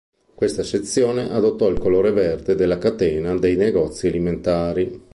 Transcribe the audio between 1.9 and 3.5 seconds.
verde della catena